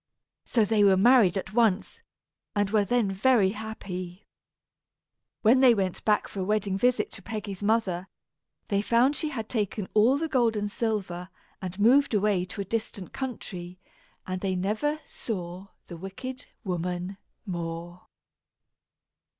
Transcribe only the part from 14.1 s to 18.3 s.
and they never saw the wicked woman more.